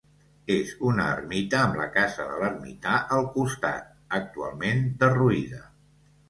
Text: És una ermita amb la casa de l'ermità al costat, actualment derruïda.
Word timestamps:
És 0.53 0.69
una 0.91 1.03
ermita 1.17 1.59
amb 1.65 1.77
la 1.81 1.85
casa 1.97 2.25
de 2.29 2.39
l'ermità 2.43 2.95
al 3.19 3.27
costat, 3.37 3.93
actualment 4.21 4.83
derruïda. 5.05 5.63